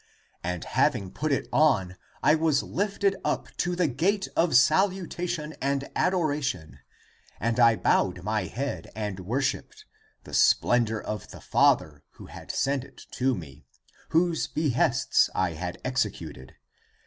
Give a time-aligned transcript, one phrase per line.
[0.43, 5.87] And having put it on, I was lifted up To the gate of salutation and
[5.95, 6.79] adoration
[7.39, 9.85] And I bowed my head and worshiped
[10.23, 13.63] The splendor of the Father, who had sent it to me
[14.09, 16.55] Whose behests I had executed.